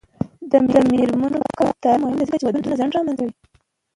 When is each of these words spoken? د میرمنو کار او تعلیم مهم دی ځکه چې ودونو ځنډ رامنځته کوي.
د 0.51 0.53
میرمنو 0.91 1.39
کار 1.57 1.67
او 1.71 1.79
تعلیم 1.83 2.01
مهم 2.03 2.15
دی 2.19 2.23
ځکه 2.27 2.37
چې 2.39 2.45
ودونو 2.45 2.77
ځنډ 2.79 2.91
رامنځته 2.97 3.23
کوي. 3.27 3.33